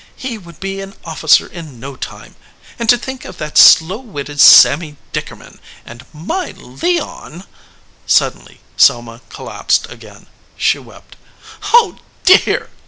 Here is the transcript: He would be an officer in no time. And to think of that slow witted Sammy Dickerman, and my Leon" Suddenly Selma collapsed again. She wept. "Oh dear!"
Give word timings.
He 0.15 0.35
would 0.39 0.59
be 0.59 0.81
an 0.81 0.95
officer 1.05 1.45
in 1.45 1.79
no 1.79 1.95
time. 1.95 2.35
And 2.79 2.89
to 2.89 2.97
think 2.97 3.23
of 3.23 3.37
that 3.37 3.55
slow 3.55 3.99
witted 3.99 4.39
Sammy 4.41 4.97
Dickerman, 5.13 5.59
and 5.85 6.03
my 6.11 6.55
Leon" 6.57 7.43
Suddenly 8.07 8.61
Selma 8.75 9.21
collapsed 9.29 9.85
again. 9.91 10.25
She 10.57 10.79
wept. 10.79 11.17
"Oh 11.71 11.99
dear!" 12.25 12.71